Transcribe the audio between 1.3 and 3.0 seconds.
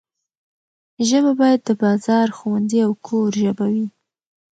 باید د بازار، ښوونځي او